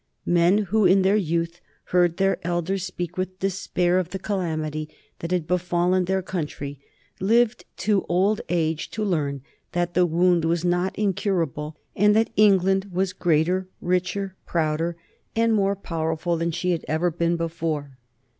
Men 0.25 0.57
who 0.73 0.87
in 0.87 1.03
their 1.03 1.15
youth 1.15 1.61
heard 1.93 2.17
their 2.17 2.39
elders 2.41 2.83
speak 2.83 3.17
with 3.19 3.37
despair 3.37 3.99
of 3.99 4.09
the 4.09 4.17
calamity 4.17 4.89
that 5.19 5.29
had 5.29 5.45
befallen 5.45 6.05
their 6.05 6.23
country 6.23 6.79
lived 7.19 7.65
to 7.85 8.03
old 8.09 8.41
age 8.49 8.89
to 8.89 9.03
learn 9.03 9.43
that 9.73 9.93
the 9.93 10.07
wound 10.07 10.43
was 10.43 10.65
not 10.65 10.97
incurable, 10.97 11.77
and 11.95 12.15
that 12.15 12.31
England 12.35 12.85
was 12.91 13.13
greater, 13.13 13.67
richer, 13.79 14.35
prouder, 14.47 14.97
and 15.35 15.53
more 15.53 15.75
powerful 15.75 16.35
than 16.35 16.49
she 16.49 16.71
had 16.71 16.83
ever 16.87 17.11
been 17.11 17.37
before. 17.37 17.99